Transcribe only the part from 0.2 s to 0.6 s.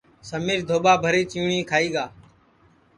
سمِیر